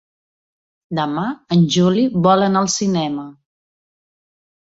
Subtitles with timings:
[0.99, 1.25] Demà
[1.57, 3.27] en Juli vol anar al cinema.